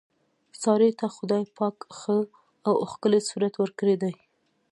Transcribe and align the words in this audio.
سارې 0.61 0.89
ته 0.99 1.05
خدای 1.15 1.43
پاک 1.57 1.77
ښه 1.99 2.17
او 2.67 2.73
ښکلی 2.91 3.21
صورت 3.29 3.53
ورکړی 3.57 3.95
دی. 4.03 4.13